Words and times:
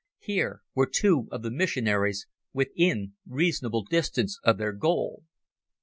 Here 0.17 0.63
were 0.73 0.87
two 0.87 1.27
of 1.31 1.43
the 1.43 1.51
missionaries 1.51 2.25
within 2.53 3.13
reasonable 3.27 3.83
distance 3.83 4.39
of 4.43 4.57
their 4.57 4.73
goal. 4.73 5.25